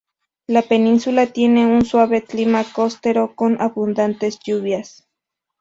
La 0.47 0.63
península 0.63 1.27
tiene 1.27 1.67
un 1.67 1.85
suave 1.85 2.23
clima 2.23 2.63
costero, 2.73 3.35
con 3.35 3.61
abundantes 3.61 4.39
lluvias. 4.39 5.07